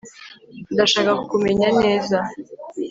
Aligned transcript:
ndashaka 0.73 1.11
kukumenya 1.19 1.67
neza 1.81 2.17